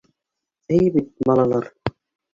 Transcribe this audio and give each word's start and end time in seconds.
Эйе 0.77 0.89
бит, 0.95 1.13
балалар?! 1.31 1.73